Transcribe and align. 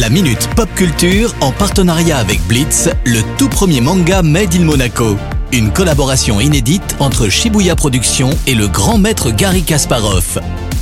La 0.00 0.10
Minute 0.10 0.48
Pop 0.56 0.68
Culture 0.74 1.32
en 1.40 1.52
partenariat 1.52 2.18
avec 2.18 2.40
Blitz, 2.48 2.88
le 3.06 3.20
tout 3.38 3.48
premier 3.48 3.80
manga 3.80 4.22
Made 4.22 4.52
in 4.56 4.64
Monaco. 4.64 5.16
Une 5.52 5.72
collaboration 5.72 6.40
inédite 6.40 6.96
entre 6.98 7.28
Shibuya 7.28 7.76
Productions 7.76 8.30
et 8.48 8.56
le 8.56 8.66
grand 8.66 8.98
maître 8.98 9.30
Gary 9.30 9.62
Kasparov. 9.62 10.40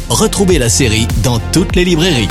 Retrouvez 0.08 0.58
la 0.58 0.70
série 0.70 1.06
dans 1.22 1.40
toutes 1.52 1.76
les 1.76 1.84
librairies. 1.84 2.28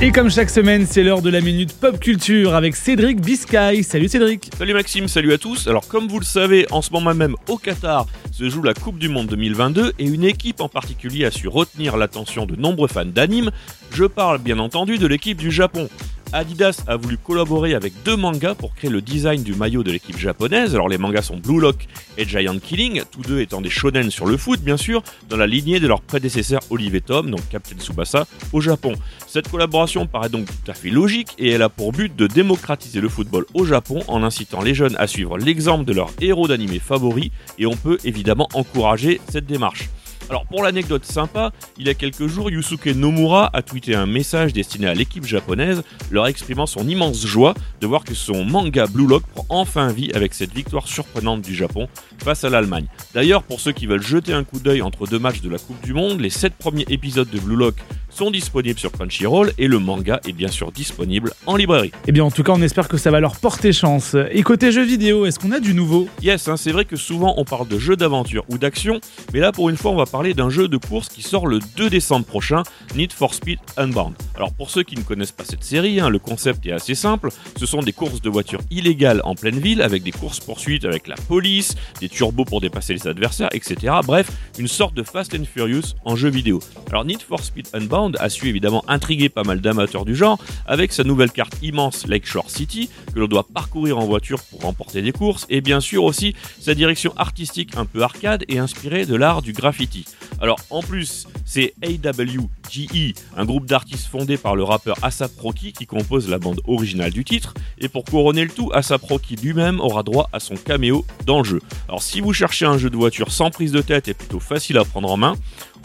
Et 0.00 0.12
comme 0.12 0.30
chaque 0.30 0.48
semaine, 0.48 0.86
c'est 0.88 1.02
l'heure 1.02 1.20
de 1.20 1.28
la 1.28 1.42
minute 1.42 1.72
pop 1.74 2.00
culture 2.00 2.54
avec 2.54 2.74
Cédric 2.74 3.20
Biscay. 3.20 3.82
Salut 3.82 4.08
Cédric. 4.08 4.50
Salut 4.56 4.72
Maxime, 4.72 5.08
salut 5.08 5.34
à 5.34 5.38
tous. 5.38 5.68
Alors 5.68 5.86
comme 5.86 6.08
vous 6.08 6.18
le 6.20 6.24
savez, 6.24 6.66
en 6.70 6.80
ce 6.80 6.90
moment 6.90 7.14
même 7.14 7.36
au 7.48 7.58
Qatar 7.58 8.06
se 8.32 8.48
joue 8.48 8.62
la 8.62 8.74
Coupe 8.74 8.98
du 8.98 9.08
Monde 9.08 9.28
2022 9.28 9.92
et 9.98 10.04
une 10.04 10.24
équipe 10.24 10.60
en 10.60 10.68
particulier 10.68 11.26
a 11.26 11.30
su 11.30 11.48
retenir 11.48 11.96
l'attention 11.96 12.46
de 12.46 12.56
nombreux 12.56 12.88
fans 12.88 13.04
d'anime. 13.04 13.50
Je 13.92 14.04
parle 14.04 14.38
bien 14.38 14.58
entendu 14.58 14.98
de 14.98 15.06
l'équipe 15.06 15.38
du 15.38 15.52
Japon. 15.52 15.88
Adidas 16.34 16.82
a 16.88 16.96
voulu 16.96 17.16
collaborer 17.16 17.74
avec 17.74 17.92
deux 18.04 18.16
mangas 18.16 18.56
pour 18.56 18.74
créer 18.74 18.90
le 18.90 19.00
design 19.00 19.44
du 19.44 19.54
maillot 19.54 19.84
de 19.84 19.92
l'équipe 19.92 20.18
japonaise. 20.18 20.74
Alors 20.74 20.88
les 20.88 20.98
mangas 20.98 21.22
sont 21.22 21.36
Blue 21.36 21.60
Lock 21.60 21.86
et 22.18 22.24
Giant 22.24 22.58
Killing, 22.58 23.02
tous 23.12 23.22
deux 23.22 23.40
étant 23.40 23.60
des 23.60 23.70
shonen 23.70 24.10
sur 24.10 24.26
le 24.26 24.36
foot 24.36 24.60
bien 24.60 24.76
sûr, 24.76 25.04
dans 25.28 25.36
la 25.36 25.46
lignée 25.46 25.78
de 25.78 25.86
leur 25.86 26.00
prédécesseur 26.00 26.60
Olive 26.70 27.00
Tom, 27.02 27.30
donc 27.30 27.48
Captain 27.50 27.76
Tsubasa, 27.78 28.26
au 28.52 28.60
Japon. 28.60 28.94
Cette 29.28 29.48
collaboration 29.48 30.08
paraît 30.08 30.28
donc 30.28 30.46
tout 30.46 30.70
à 30.70 30.74
fait 30.74 30.90
logique 30.90 31.34
et 31.38 31.50
elle 31.50 31.62
a 31.62 31.68
pour 31.68 31.92
but 31.92 32.14
de 32.16 32.26
démocratiser 32.26 33.00
le 33.00 33.08
football 33.08 33.46
au 33.54 33.64
Japon 33.64 34.02
en 34.08 34.24
incitant 34.24 34.60
les 34.60 34.74
jeunes 34.74 34.96
à 34.98 35.06
suivre 35.06 35.38
l'exemple 35.38 35.84
de 35.84 35.92
leur 35.92 36.10
héros 36.20 36.48
d'animé 36.48 36.80
favoris 36.80 37.30
et 37.58 37.66
on 37.66 37.76
peut 37.76 37.98
évidemment 38.02 38.48
encourager 38.54 39.20
cette 39.30 39.46
démarche. 39.46 39.88
Alors 40.30 40.46
pour 40.46 40.62
l'anecdote 40.62 41.04
sympa, 41.04 41.52
il 41.76 41.86
y 41.86 41.90
a 41.90 41.94
quelques 41.94 42.26
jours, 42.26 42.50
Yusuke 42.50 42.86
Nomura 42.86 43.50
a 43.52 43.60
tweeté 43.60 43.94
un 43.94 44.06
message 44.06 44.54
destiné 44.54 44.86
à 44.86 44.94
l'équipe 44.94 45.24
japonaise, 45.24 45.82
leur 46.10 46.26
exprimant 46.26 46.66
son 46.66 46.88
immense 46.88 47.26
joie 47.26 47.54
de 47.80 47.86
voir 47.86 48.04
que 48.04 48.14
son 48.14 48.44
manga 48.44 48.86
Blue 48.86 49.06
Lock 49.06 49.24
prend 49.34 49.44
enfin 49.50 49.88
vie 49.88 50.10
avec 50.14 50.32
cette 50.32 50.54
victoire 50.54 50.88
surprenante 50.88 51.42
du 51.42 51.54
Japon 51.54 51.88
face 52.18 52.42
à 52.44 52.48
l'Allemagne. 52.48 52.86
D'ailleurs, 53.12 53.42
pour 53.42 53.60
ceux 53.60 53.72
qui 53.72 53.86
veulent 53.86 54.02
jeter 54.02 54.32
un 54.32 54.44
coup 54.44 54.60
d'œil 54.60 54.80
entre 54.80 55.06
deux 55.06 55.18
matchs 55.18 55.42
de 55.42 55.50
la 55.50 55.58
Coupe 55.58 55.82
du 55.84 55.92
Monde, 55.92 56.20
les 56.20 56.30
7 56.30 56.54
premiers 56.54 56.86
épisodes 56.88 57.28
de 57.28 57.38
Blue 57.38 57.56
Lock 57.56 57.76
sont 58.14 58.30
disponibles 58.30 58.78
sur 58.78 58.92
Crunchyroll 58.92 59.52
et 59.58 59.66
le 59.66 59.78
manga 59.78 60.20
est 60.26 60.32
bien 60.32 60.48
sûr 60.48 60.70
disponible 60.70 61.32
en 61.46 61.56
librairie. 61.56 61.90
Eh 62.06 62.12
bien 62.12 62.24
en 62.24 62.30
tout 62.30 62.44
cas, 62.44 62.52
on 62.52 62.62
espère 62.62 62.86
que 62.86 62.96
ça 62.96 63.10
va 63.10 63.18
leur 63.18 63.36
porter 63.36 63.72
chance. 63.72 64.16
Et 64.30 64.42
côté 64.42 64.70
jeux 64.70 64.84
vidéo, 64.84 65.26
est-ce 65.26 65.40
qu'on 65.40 65.50
a 65.50 65.58
du 65.58 65.74
nouveau? 65.74 66.08
Yes, 66.22 66.46
hein, 66.46 66.56
c'est 66.56 66.70
vrai 66.70 66.84
que 66.84 66.96
souvent 66.96 67.34
on 67.38 67.44
parle 67.44 67.66
de 67.66 67.78
jeux 67.78 67.96
d'aventure 67.96 68.44
ou 68.48 68.58
d'action, 68.58 69.00
mais 69.32 69.40
là 69.40 69.50
pour 69.50 69.68
une 69.68 69.76
fois 69.76 69.90
on 69.90 69.96
va 69.96 70.06
parler 70.06 70.32
d'un 70.32 70.48
jeu 70.48 70.68
de 70.68 70.76
course 70.76 71.08
qui 71.08 71.22
sort 71.22 71.46
le 71.46 71.58
2 71.76 71.90
décembre 71.90 72.24
prochain, 72.24 72.62
Need 72.94 73.12
for 73.12 73.34
Speed 73.34 73.58
Unbound. 73.76 74.14
Alors 74.36 74.52
pour 74.52 74.70
ceux 74.70 74.84
qui 74.84 74.96
ne 74.96 75.02
connaissent 75.02 75.32
pas 75.32 75.44
cette 75.44 75.64
série, 75.64 75.98
hein, 75.98 76.08
le 76.08 76.20
concept 76.20 76.66
est 76.66 76.72
assez 76.72 76.94
simple, 76.94 77.30
ce 77.56 77.66
sont 77.66 77.80
des 77.80 77.92
courses 77.92 78.22
de 78.22 78.30
voitures 78.30 78.60
illégales 78.70 79.20
en 79.24 79.34
pleine 79.34 79.58
ville 79.58 79.82
avec 79.82 80.02
des 80.04 80.12
courses 80.12 80.38
poursuites 80.38 80.84
avec 80.84 81.08
la 81.08 81.16
police, 81.16 81.74
des 82.00 82.08
turbos 82.08 82.44
pour 82.44 82.60
dépasser 82.60 82.92
les 82.92 83.08
adversaires, 83.08 83.50
etc. 83.52 83.94
Bref, 84.04 84.30
une 84.58 84.68
sorte 84.68 84.94
de 84.94 85.02
Fast 85.02 85.34
and 85.34 85.44
Furious 85.52 85.94
en 86.04 86.14
jeu 86.14 86.28
vidéo. 86.28 86.60
Alors 86.90 87.04
Need 87.04 87.22
for 87.22 87.42
Speed 87.42 87.68
Unbound 87.72 88.03
a 88.18 88.28
su 88.28 88.48
évidemment 88.48 88.84
intriguer 88.88 89.28
pas 89.28 89.42
mal 89.42 89.60
d'amateurs 89.60 90.04
du 90.04 90.14
genre 90.14 90.38
avec 90.66 90.92
sa 90.92 91.04
nouvelle 91.04 91.30
carte 91.30 91.54
immense 91.62 92.06
Lakeshore 92.06 92.50
City 92.50 92.90
que 93.12 93.18
l'on 93.18 93.26
doit 93.26 93.46
parcourir 93.52 93.98
en 93.98 94.06
voiture 94.06 94.42
pour 94.42 94.60
remporter 94.60 95.02
des 95.02 95.12
courses 95.12 95.46
et 95.50 95.60
bien 95.60 95.80
sûr 95.80 96.04
aussi 96.04 96.34
sa 96.60 96.74
direction 96.74 97.12
artistique 97.16 97.76
un 97.76 97.84
peu 97.84 98.02
arcade 98.02 98.44
et 98.48 98.58
inspirée 98.58 99.06
de 99.06 99.14
l'art 99.14 99.42
du 99.42 99.52
graffiti. 99.52 100.04
Alors 100.40 100.58
en 100.70 100.82
plus, 100.82 101.26
c'est 101.44 101.74
AWGE, 101.82 103.14
un 103.36 103.44
groupe 103.44 103.66
d'artistes 103.66 104.06
fondé 104.06 104.36
par 104.36 104.56
le 104.56 104.64
rappeur 104.64 104.96
Asap 105.02 105.32
Rocky 105.38 105.72
qui 105.72 105.86
compose 105.86 106.28
la 106.28 106.38
bande 106.38 106.60
originale 106.66 107.12
du 107.12 107.24
titre. 107.24 107.54
Et 107.78 107.88
pour 107.88 108.04
couronner 108.04 108.44
le 108.44 108.50
tout, 108.50 108.70
Asap 108.72 109.02
Rocky 109.02 109.36
lui-même 109.36 109.80
aura 109.80 110.02
droit 110.02 110.28
à 110.32 110.40
son 110.40 110.56
caméo 110.56 111.04
dans 111.26 111.38
le 111.38 111.44
jeu. 111.44 111.60
Alors 111.88 112.02
si 112.02 112.20
vous 112.20 112.32
cherchez 112.32 112.64
un 112.66 112.78
jeu 112.78 112.90
de 112.90 112.96
voiture 112.96 113.30
sans 113.30 113.50
prise 113.50 113.72
de 113.72 113.80
tête 113.80 114.08
et 114.08 114.14
plutôt 114.14 114.40
facile 114.40 114.78
à 114.78 114.84
prendre 114.84 115.10
en 115.10 115.16
main, 115.16 115.36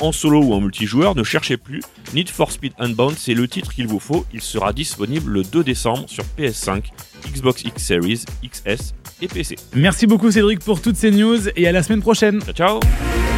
en 0.02 0.12
solo 0.12 0.42
ou 0.42 0.54
en 0.54 0.62
multijoueur, 0.62 1.16
ne 1.16 1.24
cherchez 1.24 1.58
plus. 1.58 1.82
Need 2.14 2.30
for 2.30 2.52
Speed 2.52 2.74
Unbound, 2.80 3.16
c'est 3.18 3.34
le 3.34 3.48
titre 3.48 3.74
qu'il 3.74 3.88
vous 3.88 4.00
faut. 4.00 4.26
Il 4.34 4.42
sera 4.42 4.74
disponible 4.74 5.32
le 5.32 5.44
2 5.44 5.64
décembre 5.64 6.06
sur 6.08 6.24
PS5, 6.38 6.84
Xbox 7.32 7.64
X 7.64 7.84
Series, 7.84 8.24
XS 8.44 8.94
et 9.22 9.28
PC. 9.28 9.56
Merci 9.76 10.08
beaucoup 10.08 10.32
Cédric 10.32 10.60
pour 10.60 10.82
toutes 10.82 10.96
ces 10.96 11.12
news 11.12 11.50
et 11.56 11.68
à 11.68 11.72
la 11.72 11.84
semaine 11.84 12.02
prochaine. 12.02 12.42
Ciao 12.42 12.54
ciao 12.54 12.80